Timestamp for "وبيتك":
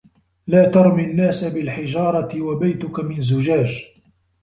2.41-2.99